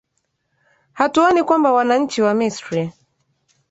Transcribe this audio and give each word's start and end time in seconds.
hatuoni 0.93 1.43
kwamba 1.43 1.71
wananchi 1.71 2.21
wa 2.21 2.33
misri 2.33 2.93